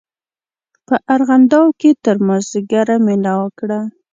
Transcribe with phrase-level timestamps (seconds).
[0.87, 3.79] په ارغنداو کې تر مازیګره مېله وکړه.